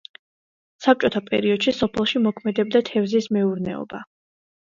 [0.85, 4.03] საბჭოთა პერიოდში სოფელში მოქმედებდა თევზის მეურნეობა.